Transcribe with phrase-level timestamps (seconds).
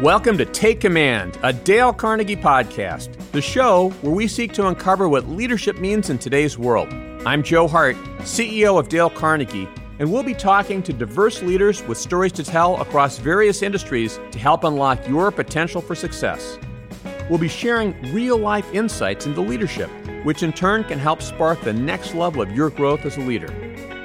[0.00, 5.10] Welcome to Take Command, a Dale Carnegie podcast, the show where we seek to uncover
[5.10, 6.88] what leadership means in today's world.
[7.26, 9.68] I'm Joe Hart, CEO of Dale Carnegie,
[9.98, 14.38] and we'll be talking to diverse leaders with stories to tell across various industries to
[14.38, 16.58] help unlock your potential for success.
[17.28, 19.90] We'll be sharing real life insights into leadership,
[20.24, 23.52] which in turn can help spark the next level of your growth as a leader.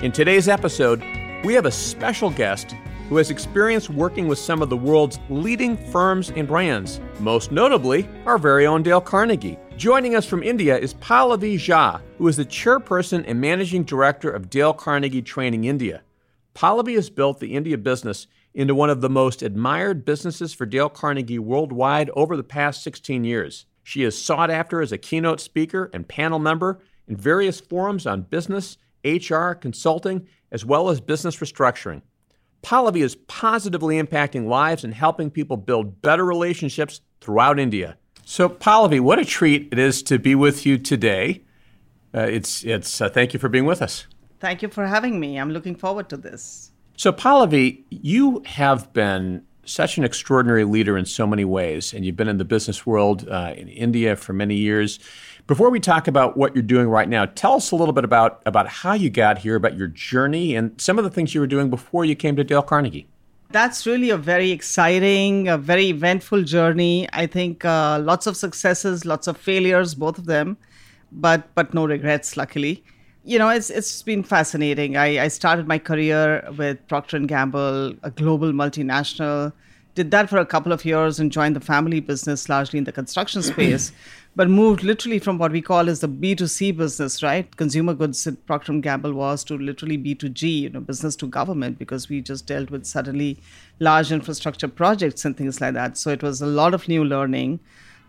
[0.04, 1.02] In today's episode,
[1.46, 2.75] we have a special guest
[3.09, 8.07] who has experience working with some of the world's leading firms and brands, most notably
[8.25, 9.59] our very own Dale Carnegie.
[9.78, 14.50] Joining us from India is Pallavi Jha, who is the chairperson and managing director of
[14.50, 16.01] Dale Carnegie Training India.
[16.55, 20.89] Pallavi has built the India business into one of the most admired businesses for Dale
[20.89, 23.65] Carnegie worldwide over the past 16 years.
[23.83, 28.21] She is sought after as a keynote speaker and panel member in various forums on
[28.21, 32.02] business, HR, consulting, as well as business restructuring.
[32.66, 37.95] Pallavi is positively impacting lives and helping people build better relationships throughout India.
[38.26, 41.44] So, Pallavi, what a treat it is to be with you today.
[42.12, 44.08] Uh, it's it's uh, thank you for being with us.
[44.40, 45.38] Thank you for having me.
[45.38, 46.72] I'm looking forward to this.
[46.98, 52.16] So, Pallavi, you have been such an extraordinary leader in so many ways, and you've
[52.16, 55.00] been in the business world uh, in India for many years.
[55.48, 58.42] Before we talk about what you're doing right now, tell us a little bit about,
[58.48, 61.46] about how you got here, about your journey, and some of the things you were
[61.46, 63.08] doing before you came to Dale Carnegie.
[63.52, 67.08] That's really a very exciting, a very eventful journey.
[67.14, 70.58] I think uh, lots of successes, lots of failures, both of them,
[71.12, 72.84] but but no regrets, luckily.
[73.24, 74.98] You know, it's it's been fascinating.
[74.98, 79.54] I, I started my career with Procter and Gamble, a global multinational.
[79.96, 82.92] Did that for a couple of years and joined the family business, largely in the
[82.92, 83.94] construction space
[84.36, 87.56] but moved literally from what we call as the B2C business, right?
[87.56, 91.80] Consumer goods at Procter & Gamble was to literally B2G, you know, business to government,
[91.80, 93.40] because we just dealt with suddenly
[93.80, 95.98] large infrastructure projects and things like that.
[95.98, 97.62] So it was a lot of new learning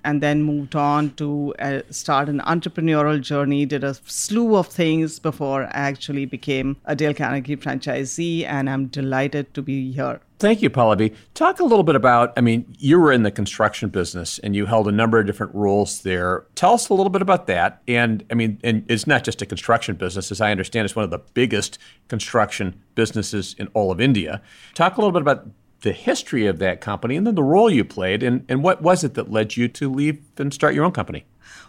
[0.07, 5.19] and then moved on to uh, start an entrepreneurial journey, did a slew of things
[5.19, 10.21] before I actually became a Dale Carnegie franchisee, and I'm delighted to be here.
[10.39, 11.15] Thank you, Pallavi.
[11.34, 14.66] Talk a little bit about, I mean, you were in the construction business and you
[14.66, 16.45] held a number of different roles there.
[16.55, 17.83] Tell us a little bit about that.
[17.89, 21.06] And I mean, and it's not just a construction business, as I understand, it's one
[21.06, 21.78] of the biggest
[22.09, 24.43] construction businesses in all of India.
[24.75, 25.49] Talk a little bit about
[25.86, 29.04] the history of that company and then the role you played and, and what was
[29.04, 31.24] it that led you to leave and start your own company?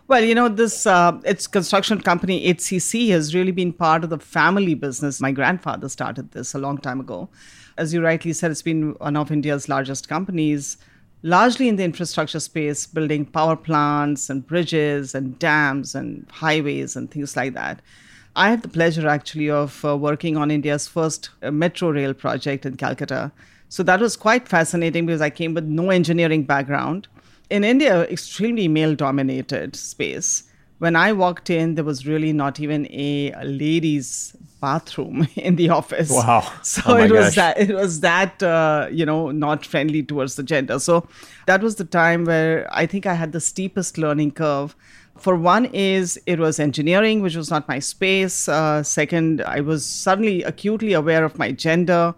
[0.08, 4.18] Well, you know, this uh, it's construction company HCC has really been part of the
[4.18, 5.22] family business.
[5.22, 7.30] My grandfather started this a long time ago.
[7.78, 10.78] As you rightly said, it's been one of India's largest companies,
[11.22, 17.12] largely in the infrastructure space, building power plants and bridges and dams and highways and
[17.12, 17.84] things like that.
[18.36, 22.66] I had the pleasure actually of uh, working on India's first uh, metro rail project
[22.66, 23.32] in Calcutta
[23.70, 27.08] so that was quite fascinating because I came with no engineering background.
[27.50, 30.44] In India, extremely male dominated space.
[30.80, 36.12] When I walked in, there was really not even a, ladies' bathroom in the office.
[36.12, 36.52] Wow!
[36.64, 40.44] So oh it was that it was that uh, you know not friendly towards the
[40.44, 40.80] gender.
[40.80, 41.08] So
[41.48, 44.76] that was the time where I think I had the steepest learning curve
[45.20, 49.86] for one is it was engineering which was not my space uh, second i was
[49.86, 52.14] suddenly acutely aware of my gender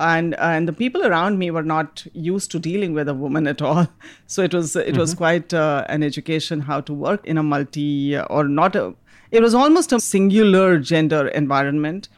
[0.00, 3.62] and and the people around me were not used to dealing with a woman at
[3.62, 3.86] all.
[4.26, 4.98] So it was it mm-hmm.
[4.98, 8.94] was quite uh, an education how to work in a multi uh, or not a
[9.30, 12.08] it was almost a singular gender environment.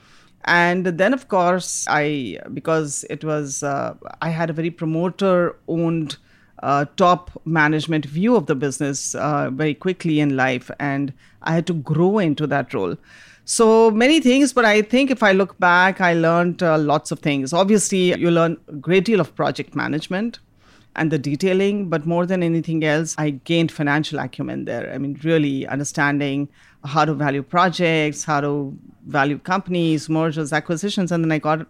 [0.45, 6.17] And then of course i because it was uh, i had a very promoter owned
[6.63, 10.71] uh, top management view of the business uh, very quickly in life.
[10.79, 11.13] And
[11.43, 12.97] i had to grow into that role
[13.45, 17.19] so many things, but I think if I look back, I learned uh, lots of
[17.19, 17.53] things.
[17.53, 20.39] Obviously, you learn a great deal of project management
[20.95, 24.93] and the detailing, but more than anything else, I gained financial acumen there.
[24.93, 26.49] I mean, really understanding
[26.85, 28.77] how to value projects, how to
[29.07, 31.67] value companies, mergers, acquisitions, and then I got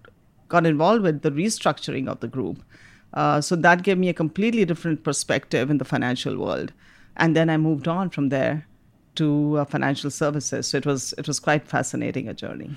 [0.48, 2.62] got involved with the restructuring of the group.
[3.14, 6.72] Uh, so that gave me a completely different perspective in the financial world.
[7.16, 8.66] And then I moved on from there
[9.16, 10.66] to uh, financial services.
[10.68, 12.70] So it was it was quite fascinating a journey.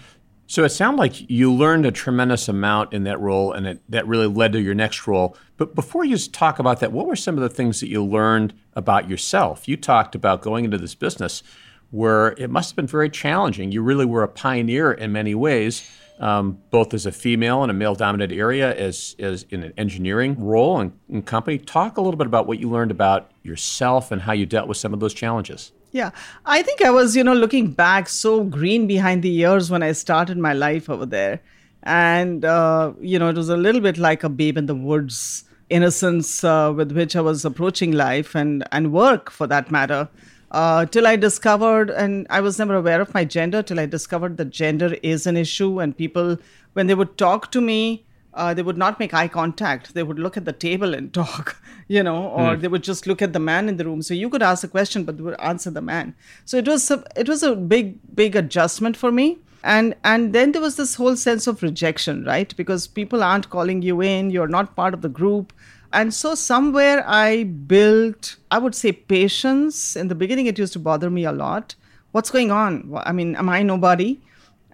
[0.48, 4.06] So it sounded like you learned a tremendous amount in that role, and it, that
[4.06, 5.36] really led to your next role.
[5.58, 8.54] But before you talk about that, what were some of the things that you learned
[8.74, 9.68] about yourself?
[9.68, 11.42] You talked about going into this business
[11.90, 13.72] where it must have been very challenging.
[13.72, 15.90] You really were a pioneer in many ways,
[16.20, 20.80] um, both as a female in a male-dominated area, as as in an engineering role
[20.80, 21.58] and, and company.
[21.58, 24.78] Talk a little bit about what you learned about yourself and how you dealt with
[24.78, 25.72] some of those challenges.
[25.96, 26.10] Yeah,
[26.46, 29.94] I think I was, you know, looking back so green behind the ears when I
[29.94, 31.40] started my life over there.
[31.84, 35.46] And, uh, you know, it was a little bit like a babe in the woods
[35.70, 40.10] innocence uh, with which I was approaching life and, and work for that matter.
[40.52, 44.36] Uh, till I discovered, and I was never aware of my gender till I discovered
[44.36, 46.38] that gender is an issue, and people,
[46.74, 48.05] when they would talk to me,
[48.36, 49.94] uh, they would not make eye contact.
[49.94, 52.62] They would look at the table and talk, you know, or mm.
[52.62, 54.02] they would just look at the man in the room.
[54.02, 56.14] So you could ask a question, but they would answer the man.
[56.44, 59.40] So it was a, it was a big big adjustment for me.
[59.64, 62.56] And and then there was this whole sense of rejection, right?
[62.56, 64.30] Because people aren't calling you in.
[64.30, 65.54] You're not part of the group.
[65.94, 69.96] And so somewhere I built, I would say, patience.
[69.96, 71.76] In the beginning, it used to bother me a lot.
[72.12, 72.94] What's going on?
[73.06, 74.20] I mean, am I nobody?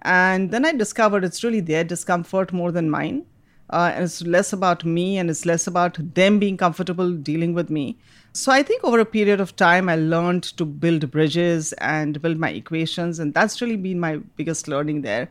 [0.02, 3.24] And then I discovered it's really their discomfort more than mine
[3.72, 7.70] uh, and it's less about me and it's less about them being comfortable dealing with
[7.70, 7.98] me.
[8.34, 12.38] So I think over a period of time, I learned to build bridges and build
[12.38, 15.30] my equations, and that's really been my biggest learning there.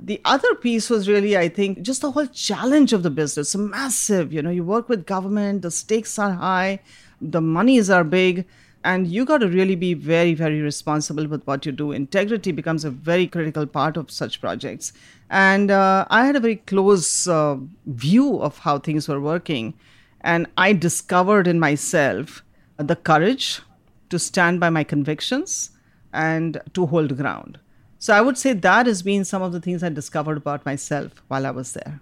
[0.00, 4.32] The other piece was really, I think, just the whole challenge of the business, massive.
[4.32, 6.80] You know, you work with government, the stakes are high,
[7.20, 8.44] the monies are big
[8.84, 11.90] and you got to really be very very responsible with what you do.
[11.90, 14.92] Integrity becomes a very critical part of such projects.
[15.30, 19.74] And uh, i had a very close uh, view of how things were working.
[20.20, 22.42] And i discovered in myself
[22.76, 23.60] the courage
[24.10, 25.70] to stand by my convictions
[26.12, 27.58] and to hold ground.
[27.98, 31.22] So i would say that has been some of the things i discovered about myself
[31.28, 32.00] while i was there.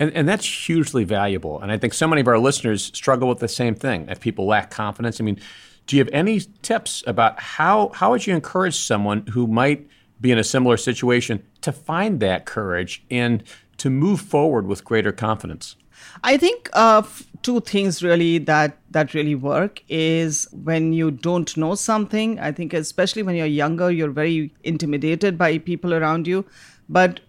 [0.00, 1.60] And, and that's hugely valuable.
[1.60, 4.06] And I think so many of our listeners struggle with the same thing.
[4.08, 5.40] If people lack confidence, I mean,
[5.88, 9.88] do you have any tips about how how would you encourage someone who might
[10.20, 13.42] be in a similar situation to find that courage and
[13.78, 15.76] to move forward with greater confidence?
[16.22, 17.02] I think uh,
[17.42, 22.38] two things really that that really work is when you don't know something.
[22.38, 26.44] I think especially when you're younger, you're very intimidated by people around you,
[26.88, 27.20] but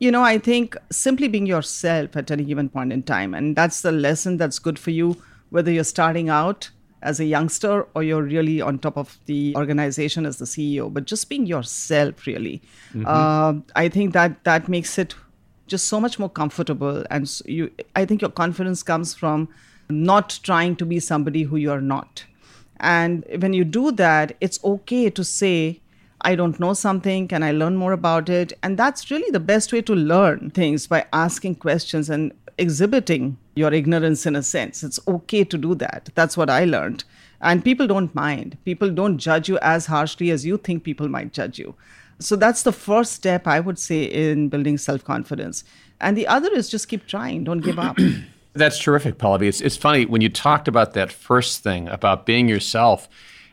[0.00, 3.82] you know, I think simply being yourself at any given point in time, and that's
[3.82, 5.16] the lesson that's good for you,
[5.50, 6.70] whether you're starting out
[7.02, 11.04] as a youngster or you're really on top of the organization as the CEO, but
[11.04, 12.62] just being yourself really.
[12.92, 13.04] Mm-hmm.
[13.06, 15.14] Uh, I think that that makes it
[15.66, 17.04] just so much more comfortable.
[17.10, 19.48] And so you, I think your confidence comes from
[19.88, 22.24] not trying to be somebody who you are not.
[22.80, 25.80] And when you do that, it's okay to say,
[26.22, 27.28] I don't know something.
[27.28, 28.52] Can I learn more about it?
[28.62, 33.72] And that's really the best way to learn things by asking questions and exhibiting your
[33.72, 34.82] ignorance in a sense.
[34.82, 36.10] It's okay to do that.
[36.14, 37.04] That's what I learned.
[37.40, 38.58] And people don't mind.
[38.64, 41.74] People don't judge you as harshly as you think people might judge you.
[42.18, 45.64] So that's the first step I would say in building self confidence.
[46.00, 47.96] And the other is just keep trying, don't give up.
[48.52, 49.48] that's terrific, Pallavi.
[49.48, 53.08] It's, it's funny when you talked about that first thing about being yourself.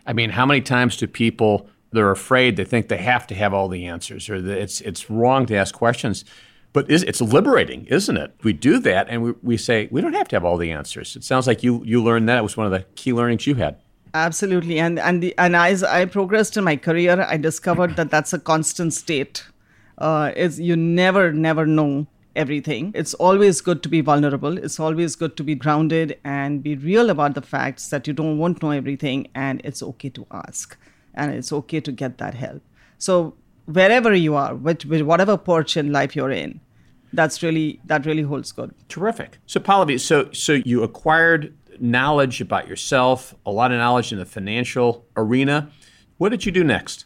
[0.05, 3.53] I mean, how many times do people they're afraid they think they have to have
[3.53, 6.25] all the answers or that it's it's wrong to ask questions
[6.73, 8.35] but it's liberating, isn't it?
[8.43, 11.15] We do that and we, we say, we don't have to have all the answers.
[11.15, 12.37] It sounds like you, you learned that.
[12.37, 13.77] It was one of the key learnings you had.
[14.13, 14.79] Absolutely.
[14.79, 18.39] And, and, the, and as I progressed in my career, I discovered that that's a
[18.39, 19.45] constant state.
[19.97, 22.05] Uh, is you never, never know
[22.35, 22.91] everything.
[22.93, 24.57] It's always good to be vulnerable.
[24.57, 28.37] It's always good to be grounded and be real about the facts that you don't
[28.37, 29.27] want to know everything.
[29.33, 30.77] And it's okay to ask
[31.15, 32.61] and it's okay to get that help.
[32.99, 33.33] So
[33.67, 36.59] wherever you are, with, with whatever porch in life you're in,
[37.13, 38.73] that's really that really holds good.
[38.89, 39.37] Terrific.
[39.45, 44.25] So Pallavi, so so you acquired knowledge about yourself, a lot of knowledge in the
[44.25, 45.69] financial arena.
[46.17, 47.05] What did you do next?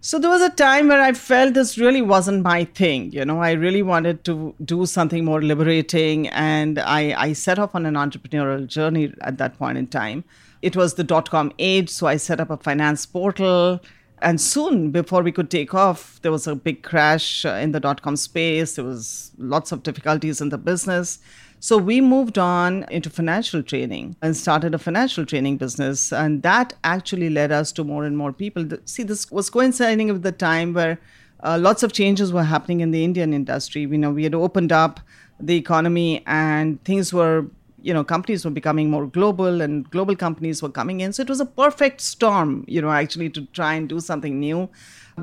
[0.00, 3.10] So there was a time where I felt this really wasn't my thing.
[3.10, 7.74] You know, I really wanted to do something more liberating, and I, I set off
[7.74, 10.22] on an entrepreneurial journey at that point in time.
[10.62, 13.80] It was the dot com age, so I set up a finance portal
[14.22, 17.80] and soon before we could take off there was a big crash uh, in the
[17.80, 18.76] dot com space.
[18.76, 21.18] There was lots of difficulties in the business.
[21.58, 26.12] So we moved on into financial training and started a financial training business.
[26.12, 28.68] And that actually led us to more and more people.
[28.84, 31.00] See this was coinciding with the time where
[31.42, 33.82] uh, lots of changes were happening in the indian industry.
[33.82, 35.00] You know we had opened up
[35.38, 37.46] the economy and things were
[37.86, 41.12] you know companies were becoming more global and global companies were coming in.
[41.12, 44.68] So it was a perfect storm you know actually to try and do something new.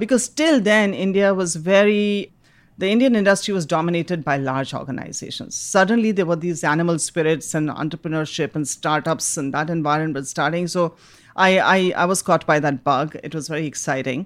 [0.03, 2.31] Because till then india was very
[2.83, 5.55] the indian industry was dominated by large organizations.
[5.73, 10.71] Suddenly there were these animal spirits and entrepreneurship and startups and that environment was starting.
[10.77, 10.95] So
[11.35, 13.19] I, I i was caught by that bug.
[13.23, 14.25] It was very exciting.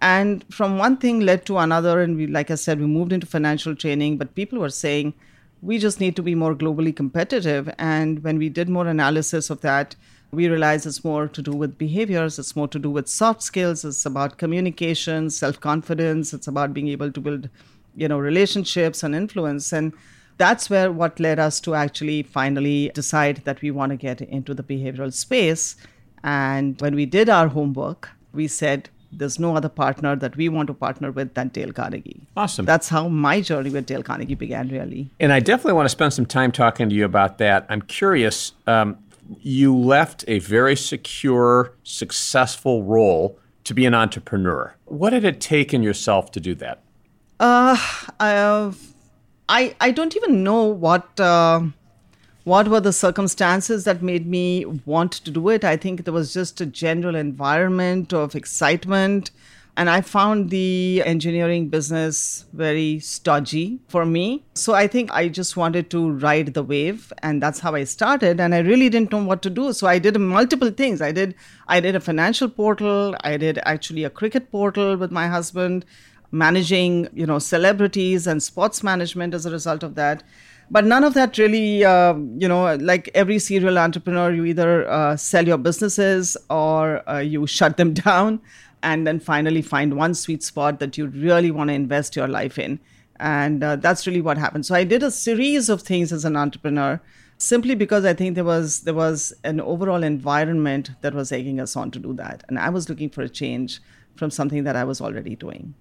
[0.00, 2.00] And from one thing led to another.
[2.00, 5.14] And we like i said we moved into financial training but people were saying
[5.64, 7.72] we just need to be more globally competitive.
[7.78, 9.96] And when we did more analysis of that,
[10.30, 13.84] we realized it's more to do with behaviors, it's more to do with soft skills,
[13.84, 17.48] it's about communication, self confidence, it's about being able to build,
[17.96, 19.72] you know, relationships and influence.
[19.72, 19.94] And
[20.36, 24.52] that's where what led us to actually finally decide that we want to get into
[24.52, 25.76] the behavioral space.
[26.22, 30.66] And when we did our homework, we said, there's no other partner that we want
[30.68, 32.26] to partner with than Dale Carnegie.
[32.36, 32.64] Awesome.
[32.64, 35.10] That's how my journey with Dale Carnegie began, really.
[35.20, 37.66] And I definitely want to spend some time talking to you about that.
[37.68, 38.52] I'm curious.
[38.66, 38.98] Um,
[39.40, 44.74] you left a very secure, successful role to be an entrepreneur.
[44.84, 46.82] What did it take in yourself to do that?
[47.40, 47.76] Uh,
[48.20, 48.72] I,
[49.48, 51.18] I, I don't even know what.
[51.18, 51.62] Uh,
[52.44, 55.64] what were the circumstances that made me want to do it?
[55.64, 59.30] I think there was just a general environment of excitement.
[59.76, 64.44] And I found the engineering business very stodgy for me.
[64.54, 68.38] So I think I just wanted to ride the wave and that's how I started.
[68.38, 69.72] And I really didn't know what to do.
[69.72, 71.02] So I did multiple things.
[71.02, 71.34] I did
[71.66, 75.84] I did a financial portal, I did actually a cricket portal with my husband,
[76.30, 80.22] managing, you know, celebrities and sports management as a result of that
[80.70, 85.16] but none of that really uh, you know like every serial entrepreneur you either uh,
[85.16, 88.40] sell your businesses or uh, you shut them down
[88.84, 92.58] and then finally find one sweet spot that you really want to invest your life
[92.58, 92.78] in.
[93.18, 94.66] And uh, that's really what happened.
[94.66, 97.00] So i did a series of things as an entrepreneur
[97.36, 101.76] simply because i think there was there was an overall environment that was egging us
[101.76, 102.44] on to do that.
[102.48, 103.80] And i was looking for a change
[104.16, 105.74] from something that i was already doing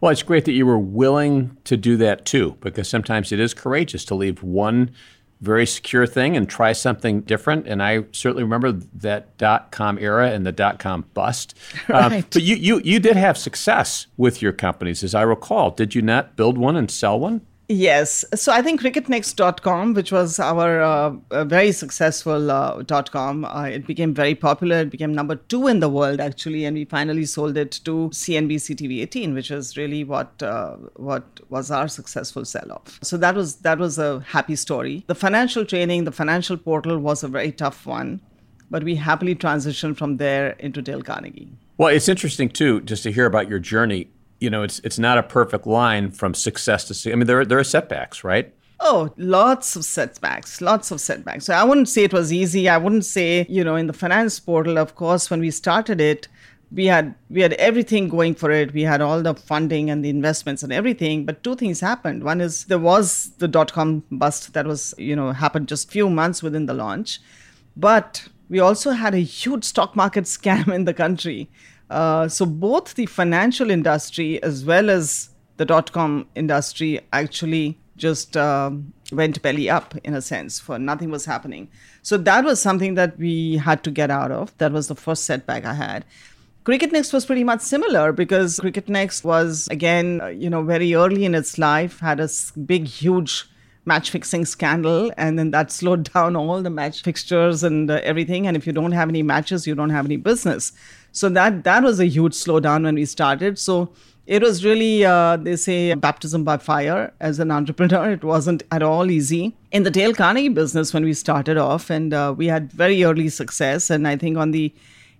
[0.00, 3.54] well, it's great that you were willing to do that too, because sometimes it is
[3.54, 4.90] courageous to leave one
[5.40, 7.68] very secure thing and try something different.
[7.68, 11.56] And I certainly remember that dot com era and the dot com bust.
[11.88, 12.24] Uh, right.
[12.24, 15.70] Uh, but you, you, you did have success with your companies, as I recall.
[15.70, 17.40] Did you not build one and sell one?
[17.68, 18.24] Yes.
[18.34, 24.14] So I think cricketnext.com, which was our uh, very successful uh, .com, uh, it became
[24.14, 24.78] very popular.
[24.78, 28.76] It became number two in the world, actually, and we finally sold it to CNBC
[28.76, 32.98] TV 18, which is really what uh, what was our successful sell-off.
[33.02, 35.04] So that was that was a happy story.
[35.06, 38.22] The financial training, the financial portal was a very tough one,
[38.70, 41.52] but we happily transitioned from there into Dale Carnegie.
[41.76, 44.08] Well, it's interesting too, just to hear about your journey
[44.40, 47.12] you know, it's it's not a perfect line from success to.
[47.12, 48.54] I mean, there there are setbacks, right?
[48.80, 51.46] Oh, lots of setbacks, lots of setbacks.
[51.46, 52.68] So I wouldn't say it was easy.
[52.68, 56.28] I wouldn't say, you know, in the finance portal, of course, when we started it,
[56.70, 58.72] we had we had everything going for it.
[58.72, 61.24] We had all the funding and the investments and everything.
[61.24, 62.22] But two things happened.
[62.22, 66.08] One is there was the dot com bust that was, you know, happened just few
[66.08, 67.20] months within the launch.
[67.76, 71.50] But we also had a huge stock market scam in the country
[71.90, 78.36] uh, so both the financial industry as well as the dot com industry actually just
[78.36, 78.70] uh,
[79.12, 81.68] went belly up in a sense for nothing was happening.
[82.02, 84.56] So that was something that we had to get out of.
[84.58, 86.04] That was the first setback i had.
[86.64, 90.94] Cricket next was pretty much similar because cricket next was again uh, you know very
[90.94, 92.28] early in its life had a
[92.66, 93.46] big huge
[93.86, 98.46] match fixing scandal and then that slowed down all the match fixtures and uh, everything.
[98.46, 100.72] And if you don't have any matches you don't have any business
[101.18, 103.58] so that that was a huge slowdown when we started.
[103.58, 103.90] So
[104.26, 108.10] it was really uh, they say baptism by fire as an entrepreneur.
[108.12, 112.14] It wasn't at all easy in the Dale Carnegie business when we started off, and
[112.14, 113.90] uh, we had very early success.
[113.90, 114.72] And I think on the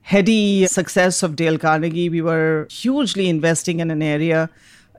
[0.02, 4.48] heady success of Dale Carnegie, we were hugely investing in an area,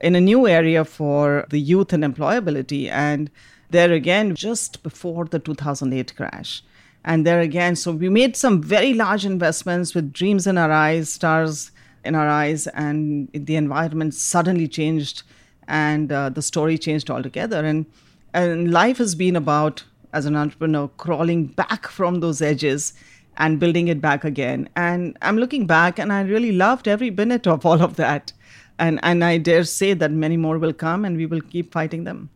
[0.02, 2.90] in a new area for the youth and employability.
[2.90, 3.30] And
[3.70, 6.62] there again, just before the 2008 crash
[7.04, 11.08] and there again, so we made some very large investments with dreams in our eyes,
[11.08, 11.70] stars
[12.04, 15.22] in our eyes, and the environment suddenly changed
[15.66, 17.64] and uh, the story changed altogether.
[17.64, 17.86] And,
[18.34, 22.92] and life has been about, as an entrepreneur, crawling back from those edges
[23.36, 24.68] and building it back again.
[24.76, 28.32] And I'm looking back and I really loved every minute of all of that
[28.80, 32.04] and and I dare say that many more will come, and we will keep fighting
[32.04, 32.30] them.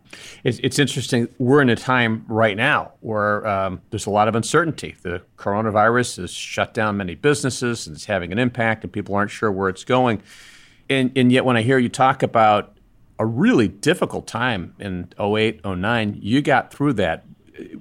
[0.44, 1.28] It's, it's interesting.
[1.38, 4.94] We're in a time right now where um, there's a lot of uncertainty.
[5.02, 9.30] The coronavirus has shut down many businesses, and it's having an impact, and people aren't
[9.30, 10.22] sure where it's going.
[10.88, 12.76] And and yet, when I hear you talk about
[13.18, 17.24] a really difficult time in 08, 09, you got through that.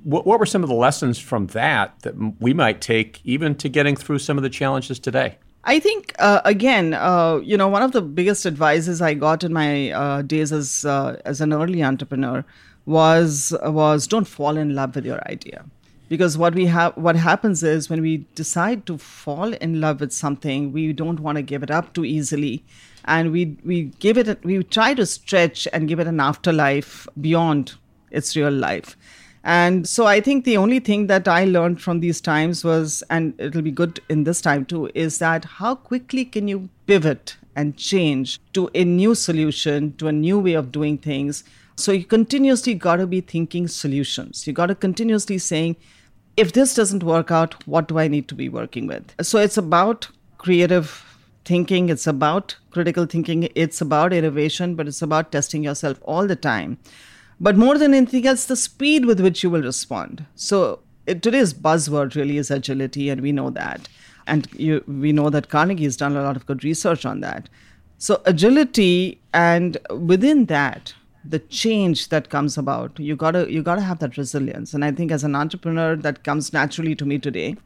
[0.04, 3.70] What, what were some of the lessons from that that we might take even to
[3.70, 5.38] getting through some of the challenges today?
[5.66, 9.54] I think uh, again, uh, you know, one of the biggest advices I got in
[9.54, 12.44] my uh, days as uh, as an early entrepreneur
[12.86, 15.64] was was don't fall in love with your idea,
[16.10, 20.12] because what we have what happens is when we decide to fall in love with
[20.12, 22.62] something, we don't want to give it up too easily,
[23.06, 27.76] and we we give it we try to stretch and give it an afterlife beyond
[28.12, 28.98] its real life.
[29.44, 33.34] And so I think the only thing that I learned from these times was, and
[33.38, 37.76] it'll be good in this time too, is that how quickly can you pivot and
[37.78, 41.44] change to a new solution, to a new way of doing things?
[41.76, 44.48] So you continuously got to be thinking solutions.
[44.48, 45.76] You got to continuously saying,
[46.38, 49.14] if this doesn't work out, what do I need to be working with?
[49.22, 50.08] So it's about
[50.38, 51.06] creative
[51.46, 56.36] thinking, it's about critical thinking, it's about innovation, but it's about testing yourself all the
[56.36, 56.78] time.
[57.44, 60.26] But more than anything else, the speed with which you will respond.
[60.34, 63.90] So it, today's buzzword really is agility, and we know that.
[64.26, 67.50] And you, we know that Carnegie has done a lot of good research on that.
[67.98, 70.94] So agility, and within that,
[71.26, 74.74] the change that comes about, you gotta you gotta have that resilience.
[74.74, 77.58] And I think as an entrepreneur, that comes naturally to me today.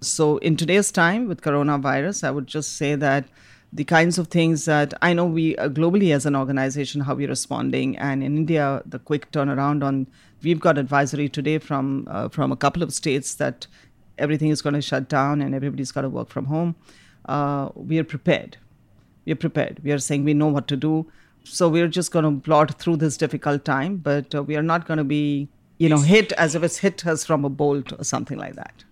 [0.00, 3.26] So in today's time with coronavirus, I would just say that
[3.72, 7.28] the kinds of things that I know we uh, globally as an organization how we're
[7.28, 10.06] responding, and in India the quick turnaround on
[10.42, 13.66] we've got advisory today from uh, from a couple of states that
[14.18, 16.74] everything is going to shut down and everybody's got to work from home.
[17.26, 18.56] Uh, we are prepared.
[19.24, 19.80] We are prepared.
[19.82, 21.06] We are saying we know what to do.
[21.44, 24.86] So we're just going to plod through this difficult time, but uh, we are not
[24.86, 25.48] going to be,
[25.78, 28.84] you know, hit as if it's hit us from a bolt or something like that.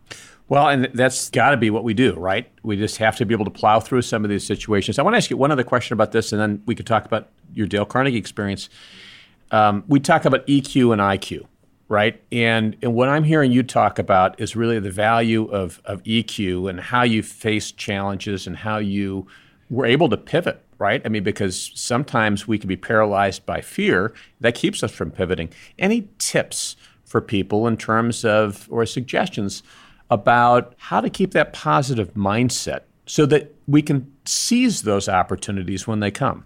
[0.49, 2.51] Well, and that's got to be what we do, right?
[2.63, 4.99] We just have to be able to plow through some of these situations.
[4.99, 7.05] I want to ask you one other question about this, and then we could talk
[7.05, 8.71] about your Dale Carnegie experience.
[9.51, 11.47] Um, we talk about EQ and IQ,
[11.89, 12.23] right?
[12.33, 16.71] And and what I'm hearing you talk about is really the value of of EQ
[16.71, 19.27] and how you face challenges and how you
[19.69, 21.03] were able to pivot, right?
[21.05, 25.51] I mean, because sometimes we can be paralyzed by fear that keeps us from pivoting.
[25.79, 29.63] Any tips for people in terms of or suggestions?
[30.11, 36.01] About how to keep that positive mindset so that we can seize those opportunities when
[36.01, 36.45] they come.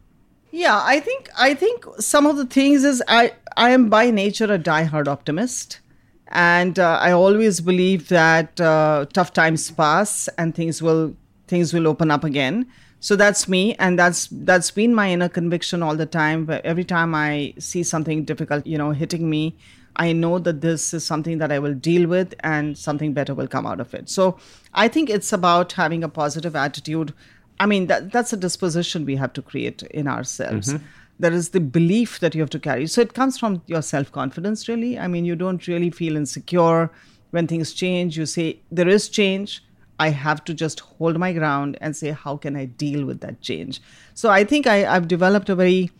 [0.50, 4.52] Yeah, I think I think some of the things is I I am by nature
[4.52, 5.80] a diehard optimist,
[6.28, 11.16] and uh, I always believe that uh, tough times pass and things will
[11.46, 12.66] things will open up again.
[13.00, 16.44] So that's me, and that's that's been my inner conviction all the time.
[16.44, 19.56] But Every time I see something difficult, you know, hitting me,
[19.96, 23.48] I know that this is something that I will deal with and something better will
[23.48, 24.08] come out of it.
[24.08, 24.38] So
[24.72, 27.12] I think it's about having a positive attitude.
[27.60, 30.72] I mean, that, that's a disposition we have to create in ourselves.
[30.72, 30.84] Mm-hmm.
[31.18, 32.86] There is the belief that you have to carry.
[32.86, 34.98] So it comes from your self confidence, really.
[34.98, 36.90] I mean, you don't really feel insecure
[37.30, 38.16] when things change.
[38.16, 39.62] You say, there is change.
[40.00, 43.40] I have to just hold my ground and say, how can I deal with that
[43.40, 43.80] change?
[44.14, 45.90] So I think I, I've developed a very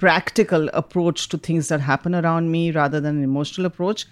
[0.00, 4.06] practical approach to things that happen around me rather than an emotional approach.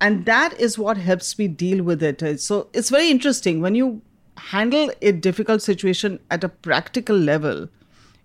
[0.00, 2.40] And that is what helps me deal with it.
[2.40, 4.02] So it's very interesting when you
[4.36, 7.68] handle a difficult situation at a practical level,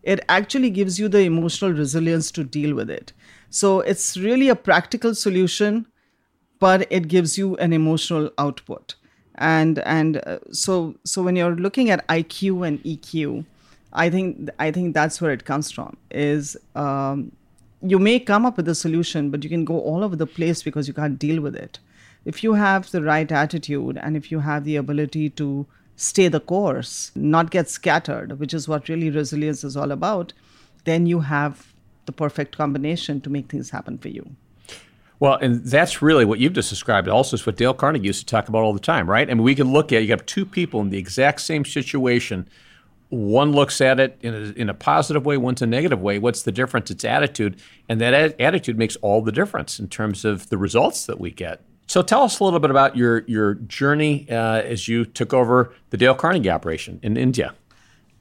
[0.01, 3.13] it actually gives you the emotional resilience to deal with it.
[3.51, 5.85] So it's really a practical solution,
[6.59, 8.95] but it gives you an emotional output.
[9.35, 13.45] And and uh, so so when you're looking at IQ and EQ,
[13.93, 15.97] I think I think that's where it comes from.
[16.11, 17.31] Is um,
[17.81, 20.63] you may come up with a solution, but you can go all over the place
[20.63, 21.79] because you can't deal with it.
[22.25, 26.39] If you have the right attitude and if you have the ability to stay the
[26.39, 30.33] course, not get scattered, which is what really resilience is all about,
[30.85, 31.73] then you have
[32.05, 34.35] the perfect combination to make things happen for you.
[35.19, 37.07] Well, and that's really what you've just described.
[37.07, 39.29] Also, is what Dale Carnegie used to talk about all the time, right?
[39.29, 42.47] I mean, we can look at you have two people in the exact same situation
[43.13, 46.19] one looks at it in a, in a positive way, one's a negative way.
[46.19, 46.89] What's the difference?
[46.91, 47.59] It's attitude.
[47.87, 51.31] And that a- attitude makes all the difference in terms of the results that we
[51.31, 51.61] get.
[51.87, 55.73] So tell us a little bit about your, your journey uh, as you took over
[55.91, 57.53] the Dale Carnegie operation in India.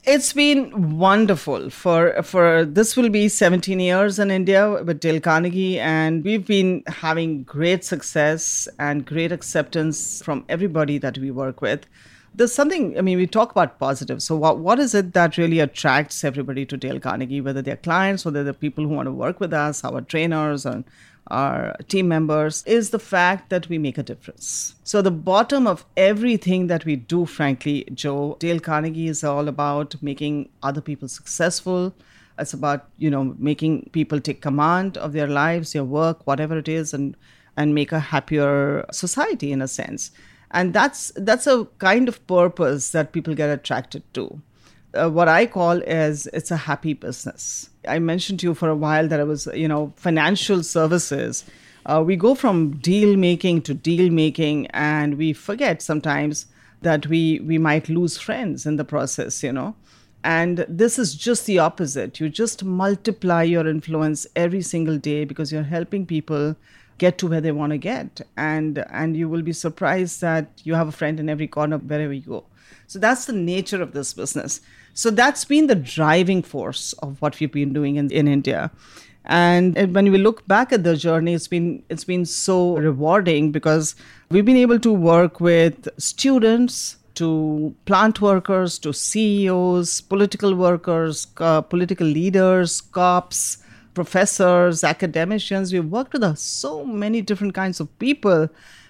[0.05, 1.71] It's been wonderful.
[1.71, 6.83] For for this will be 17 years in India with Dale Carnegie, and we've been
[6.89, 11.87] having great success and great acceptance from everybody that we work with
[12.35, 14.23] there's something, I mean, we talk about positive.
[14.23, 18.25] So, what, what is it that really attracts everybody to Dale Carnegie, whether they're clients,
[18.25, 20.85] whether they're people who want to work with us, our trainers, and
[21.29, 24.75] our team members, is the fact that we make a difference.
[24.85, 29.95] So, the bottom of everything that we do, frankly, Joe, Dale Carnegie is all about
[30.03, 31.95] making other people successful.
[32.39, 36.69] It's about, you know, making people take command of their lives, their work, whatever it
[36.69, 37.15] is, and
[37.59, 40.11] and make a happier society in a sense
[40.53, 44.41] and that's that's a kind of purpose that people get attracted to.
[44.95, 47.71] Uh, what i call is it's a happy business.
[47.89, 51.45] I mentioned to you for a while that i was you know financial services.
[51.85, 56.47] Uh, we go from deal making to deal making and we forget sometimes
[56.83, 59.75] that we we might lose friends in the process you know.
[60.25, 62.21] And this is just the opposite.
[62.21, 66.55] You just multiply your influence every single day because you're helping people
[66.99, 68.21] get to where they want to get.
[68.37, 72.13] And and you will be surprised that you have a friend in every corner wherever
[72.13, 72.45] you go.
[72.87, 74.61] So that's the nature of this business.
[74.95, 78.71] So that's been the driving force of what we've been doing in, in india.
[79.25, 83.95] And when we look back at the journey, it's been it's been so rewarding because
[84.31, 91.61] we've been able to work with students, to plant workers, to CEOs, political workers, uh,
[91.61, 93.59] political leaders, cops,
[93.95, 95.73] professors, academicians.
[95.73, 98.49] We've worked with uh, so many different kinds of people,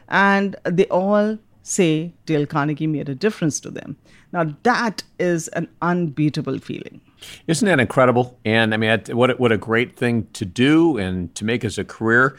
[0.08, 3.96] and they all say Dale Carnegie made a difference to them.
[4.32, 7.00] Now, that is an unbeatable feeling.
[7.46, 8.38] Isn't that incredible?
[8.44, 11.84] And I mean, what, what a great thing to do and to make as a
[11.84, 12.36] career.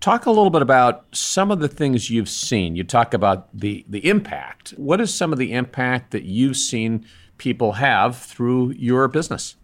[0.00, 2.76] Talk a little bit about some of the things you've seen.
[2.76, 4.70] You talk about the, the impact.
[4.76, 7.06] What is some of the impact that you've seen
[7.38, 9.56] people have through your business?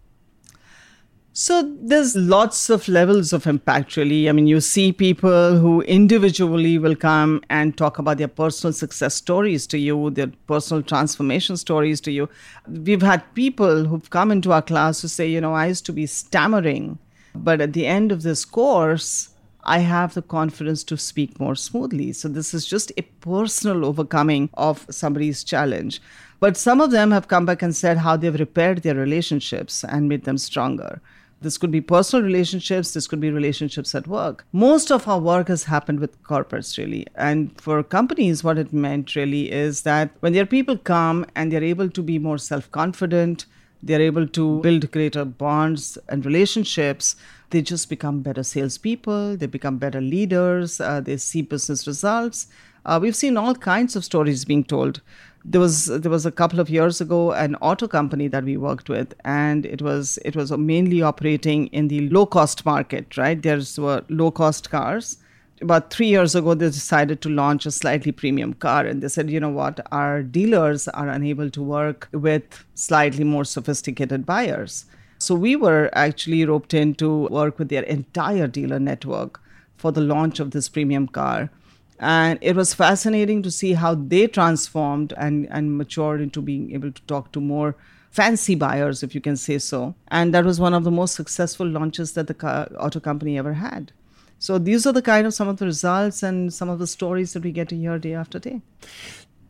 [1.37, 4.29] So there's lots of levels of impact, really.
[4.29, 9.15] I mean, you see people who individually will come and talk about their personal success
[9.15, 12.29] stories to you, their personal transformation stories to you.
[12.69, 15.91] We've had people who've come into our class who say, you know, I used to
[15.91, 16.99] be stammering,
[17.35, 19.31] but at the end of this course,
[19.65, 22.13] I have the confidence to speak more smoothly.
[22.13, 26.01] So this is just a personal overcoming of somebody's challenge.
[26.39, 30.07] But some of them have come back and said how they've repaired their relationships and
[30.07, 31.01] made them stronger.
[31.45, 34.47] This could be personal relationships, this could be relationships at work.
[34.51, 37.05] Most of our work has happened with corporates, really.
[37.13, 41.63] And for companies, what it meant really is that when their people come and they're
[41.63, 43.45] able to be more self confident,
[43.83, 47.15] they're able to build greater bonds and relationships.
[47.51, 52.47] They just become better salespeople, they become better leaders, uh, they see business results.
[52.85, 55.01] Uh, we've seen all kinds of stories being told.
[55.43, 58.89] There was there was a couple of years ago an auto company that we worked
[58.89, 63.41] with and it was it was mainly operating in the low cost market right?
[63.41, 65.17] There's were low cost cars.
[65.61, 69.29] About three years ago they decided to launch a slightly premium car and they said
[69.29, 69.85] you know what?
[69.91, 74.85] Our dealers are unable to work with slightly more sophisticated buyers.
[75.19, 79.39] So we were actually roped in to work with their entire dealer network
[79.77, 81.51] for the launch of this premium car
[81.99, 86.91] and it was fascinating to see how they transformed and, and matured into being able
[86.91, 87.75] to talk to more
[88.11, 89.95] fancy buyers, if you can say so.
[90.07, 93.53] And that was one of the most successful launches that the car, auto company ever
[93.53, 93.91] had.
[94.39, 97.33] So these are the kind of some of the results and some of the stories
[97.33, 98.61] that we get to hear day after day.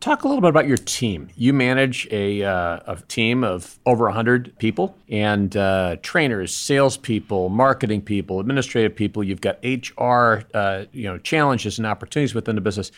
[0.06, 1.30] Talk a little bit about your team.
[1.34, 8.02] You manage a, uh, a team of over 100 people and uh, trainers, salespeople, marketing
[8.02, 9.24] people, administrative people.
[9.24, 12.92] You've got HR uh, you know, challenges and opportunities within the business.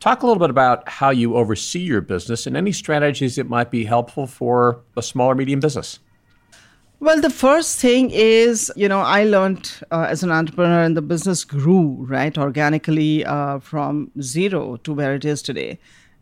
[0.00, 3.70] Talk a little bit about how you oversee your business and any strategies that might
[3.70, 5.98] be helpful for a small or medium business.
[6.98, 11.00] Well, the first thing is, you know, I learned uh, as an entrepreneur and the
[11.00, 15.78] business grew, right, organically uh, from zero to where it is today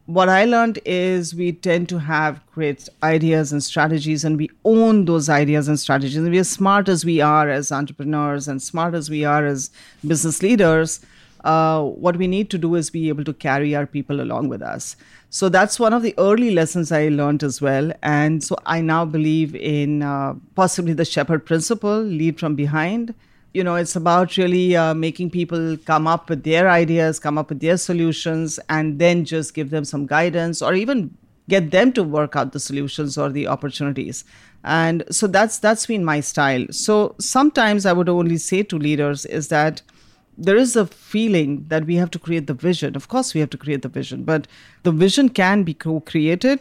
[0.08, 5.04] what I learned is we tend to have great ideas and strategies, and we own
[5.04, 6.16] those ideas and strategies.
[6.16, 9.70] And we are smart as we are as entrepreneurs and smart as we are as
[10.06, 11.04] business leaders.
[11.44, 14.62] Uh, what we need to do is be able to carry our people along with
[14.62, 14.96] us.
[15.28, 17.92] So that's one of the early lessons I learned as well.
[18.02, 23.14] And so I now believe in uh, possibly the shepherd principle lead from behind
[23.54, 27.48] you know it's about really uh, making people come up with their ideas come up
[27.48, 31.10] with their solutions and then just give them some guidance or even
[31.48, 34.24] get them to work out the solutions or the opportunities.
[34.64, 36.66] And so that's that's been my style.
[36.70, 39.82] So sometimes i would only say to leaders is that
[40.36, 42.94] there is a feeling that we have to create the vision.
[42.94, 44.46] Of course we have to create the vision but
[44.82, 46.60] the vision can be co-created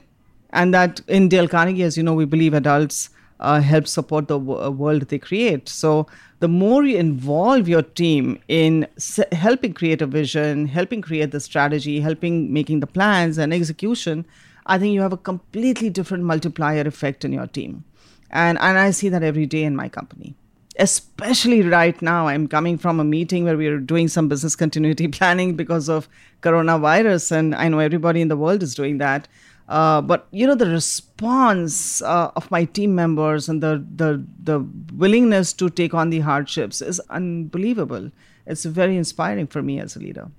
[0.51, 4.37] and that in dale carnegie as you know we believe adults uh, help support the
[4.37, 5.69] w- uh, world they create.
[5.69, 6.07] So
[6.39, 8.87] the more you involve your team in
[9.31, 14.25] helping create a vision, helping create the strategy, helping making the plans and execution,
[14.65, 17.83] I think you have a completely different multiplier effect in your team.
[18.29, 20.35] And, and I see that every day in my company.
[20.79, 25.07] Especially right now, I'm coming from a meeting where we are doing some business continuity
[25.19, 26.07] planning because of
[26.41, 29.27] coronavirus, and I know everybody in the world is doing that.
[29.67, 34.65] Uh, but you know the response uh, of my team members and the, the the
[34.93, 38.09] willingness to take on the hardships is unbelievable.
[38.45, 40.31] It's very inspiring for me as a leader.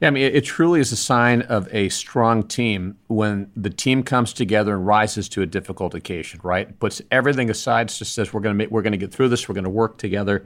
[0.00, 3.70] Yeah, I mean, it, it truly is a sign of a strong team when the
[3.70, 6.40] team comes together and rises to a difficult occasion.
[6.42, 9.48] Right, puts everything aside, just says we're going to we're going to get through this.
[9.48, 10.44] We're going to work together.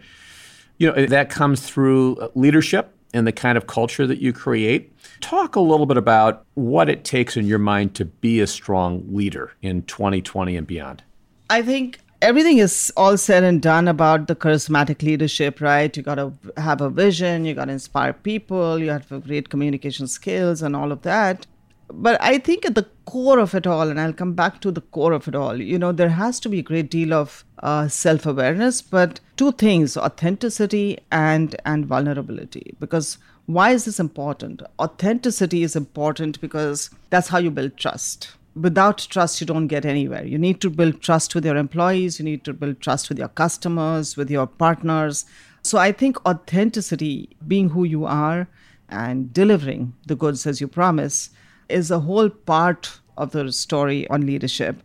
[0.76, 4.92] You know that comes through leadership and the kind of culture that you create.
[5.20, 9.04] Talk a little bit about what it takes in your mind to be a strong
[9.10, 11.02] leader in 2020 and beyond.
[11.50, 15.96] I think everything is all said and done about the charismatic leadership, right?
[15.96, 19.26] You got to have a vision, you got to inspire people, you have to have
[19.26, 21.46] great communication skills and all of that.
[21.90, 24.82] but I think at the core of it all, and I'll come back to the
[24.82, 27.88] core of it all, you know, there has to be a great deal of uh,
[27.88, 32.74] self awareness, but two things authenticity and, and vulnerability.
[32.80, 34.62] Because why is this important?
[34.78, 38.32] Authenticity is important because that's how you build trust.
[38.54, 40.24] Without trust, you don't get anywhere.
[40.24, 43.28] You need to build trust with your employees, you need to build trust with your
[43.28, 45.24] customers, with your partners.
[45.62, 48.48] So I think authenticity, being who you are,
[48.88, 51.30] and delivering the goods as you promise
[51.68, 54.82] is a whole part of the story on leadership.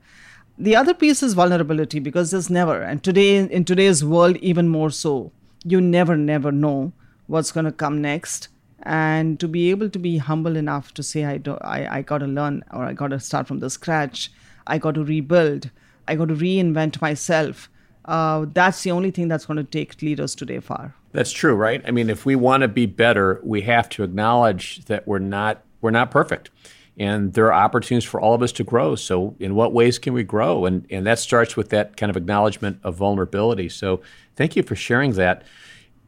[0.58, 4.92] The other piece is vulnerability because there's never, and today in today's world, even more
[4.92, 5.32] so,
[5.64, 6.94] you never, never know
[7.26, 8.50] what's going to come next.
[8.84, 12.20] And to be able to be humble enough to say, I, don't, I, I got
[12.20, 14.32] to learn or I got to start from the scratch,
[14.68, 15.72] I got to rebuild,
[16.08, 17.70] I got to reinvent myself.
[18.06, 20.94] Uh, that's the only thing that's going to take leaders today far.
[21.14, 21.82] That's true, right?
[21.88, 25.64] I mean, if we want to be better, we have to acknowledge that we're not
[25.80, 26.50] we're not perfect.
[26.98, 28.96] And there are opportunities for all of us to grow.
[28.96, 30.66] So, in what ways can we grow?
[30.66, 33.70] And, and that starts with that kind of acknowledgement of vulnerability.
[33.70, 34.02] So,
[34.36, 35.44] thank you for sharing that.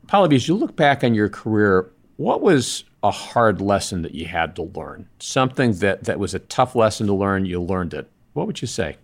[0.08, 4.26] Pallavi, as you look back on your career, what was a hard lesson that you
[4.26, 5.08] had to learn?
[5.20, 8.10] Something that, that was a tough lesson to learn, you learned it.
[8.34, 8.98] What would you say?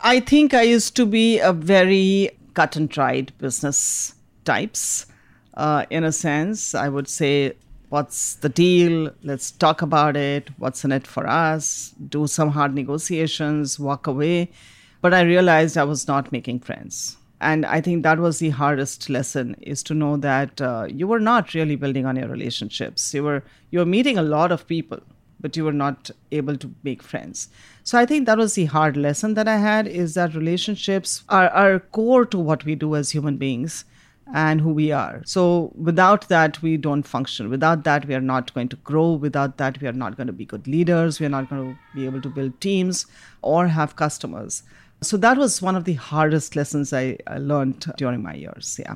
[0.00, 5.06] I think I used to be a very cut and dried business types.
[5.54, 7.54] Uh, in a sense, I would say,
[7.94, 9.10] what's the deal?
[9.22, 10.50] Let's talk about it.
[10.58, 11.94] What's in it for us?
[12.14, 14.50] Do some hard negotiations, walk away.
[15.00, 17.16] But I realized I was not making friends.
[17.40, 21.20] And I think that was the hardest lesson is to know that uh, you were
[21.20, 23.14] not really building on your relationships.
[23.14, 25.00] You were you were meeting a lot of people,
[25.38, 27.48] but you were not able to make friends.
[27.84, 31.48] So I think that was the hard lesson that I had is that relationships are,
[31.50, 33.84] are core to what we do as human beings
[34.32, 35.22] and who we are.
[35.26, 37.50] So without that, we don't function.
[37.50, 39.12] Without that, we are not going to grow.
[39.12, 41.20] Without that, we are not going to be good leaders.
[41.20, 43.06] We are not going to be able to build teams
[43.42, 44.62] or have customers.
[45.02, 48.80] So that was one of the hardest lessons I, I learned during my years.
[48.82, 48.94] Yeah.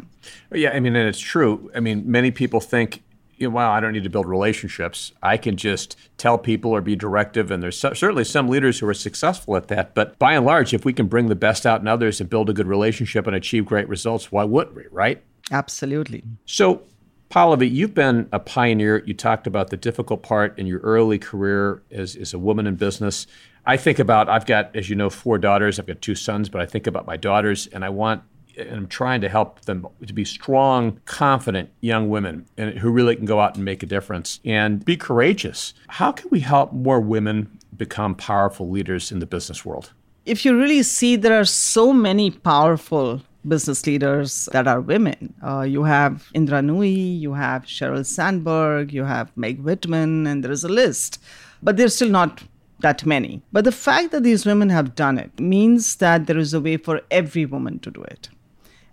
[0.53, 1.71] Yeah, I mean, and it's true.
[1.75, 3.03] I mean, many people think
[3.39, 5.13] you know, wow, I don't need to build relationships.
[5.23, 7.51] I can just tell people or be directive.
[7.51, 9.95] And there's so, certainly some leaders who are successful at that.
[9.95, 12.51] But by and large, if we can bring the best out in others and build
[12.51, 15.23] a good relationship and achieve great results, why wouldn't we, right?
[15.51, 16.23] Absolutely.
[16.45, 16.83] So,
[17.31, 19.03] Pallavi, you've been a pioneer.
[19.05, 22.77] You talked about the difficult part in your early career as, as a woman in
[22.77, 23.27] business.
[23.67, 25.79] I think about, I've got, as you know, four daughters.
[25.79, 28.23] I've got two sons, but I think about my daughters, and I want
[28.59, 33.17] and I'm trying to help them to be strong, confident young women and who really
[33.17, 35.75] can go out and make a difference and be courageous.
[35.89, 39.93] How can we help more women become powerful leaders in the business world?
[40.27, 45.33] If you really see, there are so many powerful business leaders that are women.
[45.43, 50.53] Uh, you have Indra Nooyi, you have Sheryl Sandberg, you have Meg Whitman, and there
[50.53, 51.23] is a list.
[51.63, 52.43] But they're still not
[52.81, 53.43] that many.
[53.53, 56.77] But the fact that these women have done it means that there is a way
[56.77, 58.29] for every woman to do it.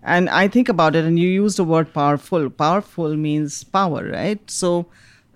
[0.08, 2.48] And I think about it, and you use the word powerful.
[2.52, 4.40] Powerful means power, right?
[4.52, 4.86] So,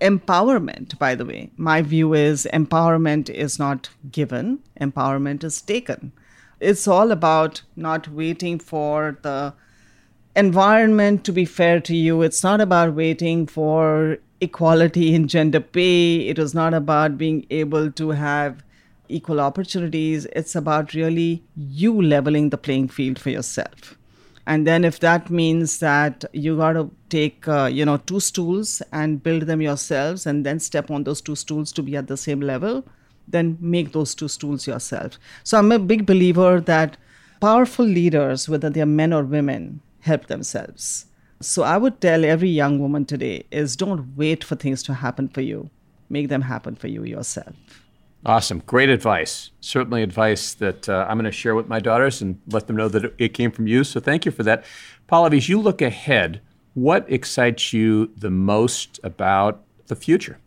[0.00, 6.12] empowerment, by the way, my view is empowerment is not given, empowerment is taken.
[6.60, 9.54] It's all about not waiting for the
[10.36, 12.22] environment to be fair to you.
[12.22, 16.28] It's not about waiting for equality in gender pay.
[16.28, 18.62] It is not about being able to have
[19.08, 20.26] equal opportunities.
[20.26, 23.96] It's about really you leveling the playing field for yourself
[24.50, 28.82] and then if that means that you got to take uh, you know two stools
[29.00, 32.16] and build them yourselves and then step on those two stools to be at the
[32.16, 32.82] same level
[33.28, 35.18] then make those two stools yourself.
[35.44, 36.96] So i'm a big believer that
[37.40, 41.06] powerful leaders whether they're men or women help themselves.
[41.40, 45.28] So i would tell every young woman today is don't wait for things to happen
[45.28, 45.70] for you.
[46.08, 47.54] Make them happen for you yourself
[48.24, 48.62] Awesome.
[48.66, 49.50] Great advice.
[49.60, 52.88] Certainly advice that uh, I'm going to share with my daughters and let them know
[52.88, 53.82] that it came from you.
[53.82, 54.64] So thank you for that.
[55.10, 56.42] Pallavi, as you look ahead,
[56.74, 60.38] what excites you the most about the future?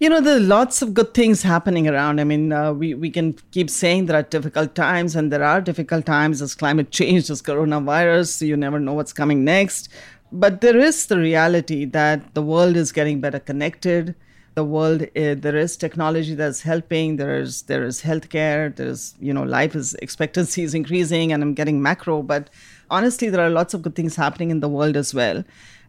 [0.00, 2.18] You know, there are lots of good things happening around.
[2.18, 5.60] I mean, uh, we, we can keep saying there are difficult times, and there are
[5.60, 6.40] difficult times.
[6.40, 9.90] There's climate change, there's coronavirus, you never know what's coming next.
[10.32, 14.16] But there is the reality that the world is getting better connected
[14.54, 19.32] the world uh, there is technology that's helping there is there is healthcare there's you
[19.32, 22.50] know life is expectancy is increasing and i'm getting macro but
[22.90, 25.44] honestly there are lots of good things happening in the world as well.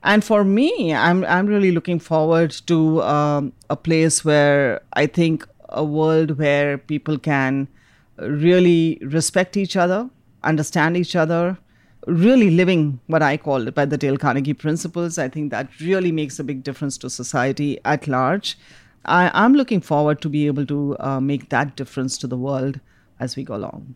[0.06, 5.48] And for me i'm i'm really looking forward to um, a place where i think
[5.70, 7.70] a world where people can
[8.18, 10.10] really respect each other
[10.44, 11.58] understand each other
[12.08, 15.18] really living what I call by the Dale Carnegie principles.
[15.18, 18.58] I think that really makes a big difference to society at large.
[19.06, 22.80] I, am looking forward to be able to uh, make that difference to the world
[23.20, 23.96] as we go along.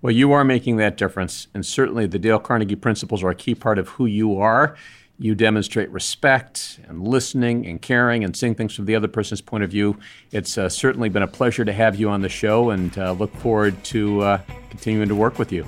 [0.00, 3.54] Well, you are making that difference, and certainly the Dale Carnegie principles are a key
[3.54, 4.76] part of who you are.
[5.18, 9.64] You demonstrate respect and listening and caring and seeing things from the other person's point
[9.64, 9.96] of view.
[10.30, 13.34] It's uh, certainly been a pleasure to have you on the show and uh, look
[13.36, 14.38] forward to uh,
[14.70, 15.64] continuing to work with you.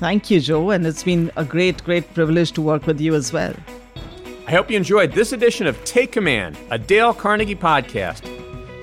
[0.00, 3.34] Thank you, Joe, and it's been a great, great privilege to work with you as
[3.34, 3.54] well.
[4.46, 8.24] I hope you enjoyed this edition of Take Command, a Dale Carnegie podcast.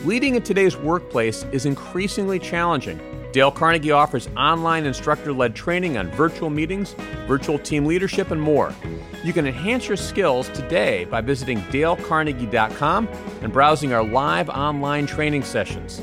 [0.06, 3.00] Leading in today's workplace is increasingly challenging.
[3.32, 6.94] Dale Carnegie offers online instructor led training on virtual meetings,
[7.28, 8.72] virtual team leadership, and more.
[9.24, 13.08] You can enhance your skills today by visiting dalecarnegie.com
[13.42, 16.00] and browsing our live online training sessions.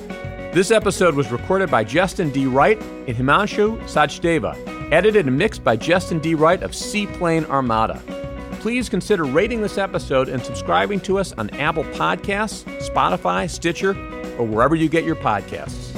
[0.53, 2.47] This episode was recorded by Justin D.
[2.47, 6.35] Wright and Himanshu Sachdeva, edited and mixed by Justin D.
[6.37, 8.01] Wright of Seaplane Armada.
[8.61, 13.91] Please consider rating this episode and subscribing to us on Apple Podcasts, Spotify, Stitcher,
[14.39, 15.94] or wherever you get your podcasts.